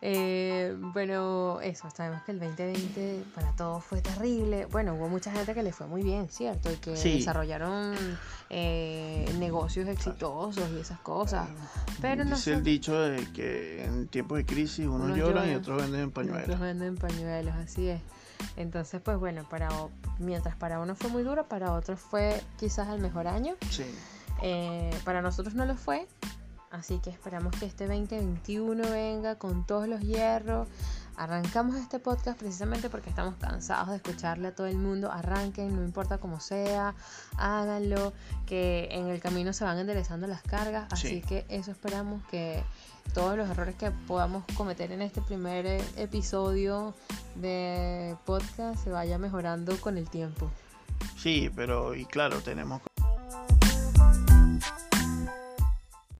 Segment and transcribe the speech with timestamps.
[0.00, 4.66] Eh, bueno, eso, sabemos que el 2020 para todos fue terrible.
[4.66, 6.70] Bueno, hubo mucha gente que le fue muy bien, ¿cierto?
[6.70, 7.96] Y que desarrollaron
[8.48, 11.48] eh, negocios exitosos y esas cosas.
[12.00, 15.82] Pero no Dice el dicho de que en tiempos de crisis unos, lloran, y otros
[15.82, 16.44] venden pañuelos.
[16.44, 18.00] Otros venden pañuelos, así es.
[18.56, 19.68] Entonces, pues bueno, para
[20.20, 23.56] mientras para uno fue muy duro, para otros fue quizás el mejor año.
[23.70, 23.84] Sí.
[24.42, 26.06] Eh, para nosotros no lo fue,
[26.70, 30.68] Así que esperamos que este 2021 venga con todos los hierros.
[31.16, 35.10] Arrancamos este podcast precisamente porque estamos cansados de escucharle a todo el mundo.
[35.10, 36.94] Arranquen, no importa cómo sea,
[37.36, 38.12] háganlo,
[38.46, 40.86] que en el camino se van enderezando las cargas.
[40.92, 42.62] Así que eso esperamos que
[43.14, 45.66] todos los errores que podamos cometer en este primer
[45.96, 46.94] episodio
[47.34, 50.50] de podcast se vaya mejorando con el tiempo.
[51.16, 52.80] Sí, pero y claro, tenemos